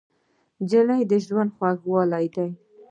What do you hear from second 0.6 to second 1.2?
نجلۍ د